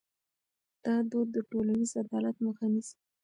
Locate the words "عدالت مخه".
2.01-2.65